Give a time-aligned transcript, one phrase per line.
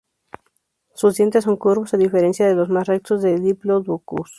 [0.95, 4.29] Sus dientes son curvos, a diferencia de los más rectos de "Diplodocus".